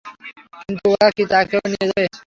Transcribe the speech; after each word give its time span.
কিন্তু 0.59 0.85
ওরা 0.93 1.09
কি 1.15 1.23
তাকেও 1.31 1.63
নিয়ে 1.71 1.85
যাবে? 1.89 2.03